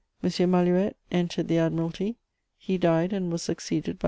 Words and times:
Malouet 0.23 0.95
entered 1.11 1.47
the 1.47 1.59
Admiralty: 1.59 2.15
he 2.57 2.75
died, 2.79 3.13
and 3.13 3.31
was 3.31 3.43
succeeded 3.43 3.97
by 3.99 3.99
M. 3.99 3.99